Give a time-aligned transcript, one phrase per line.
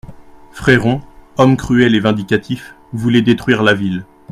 [0.51, 0.99] Fréron,
[1.37, 4.03] homme cruel et vindicatif, voulait détruire la ville.